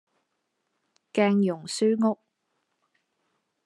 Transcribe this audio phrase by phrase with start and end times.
[1.13, 2.19] 鏡蓉書屋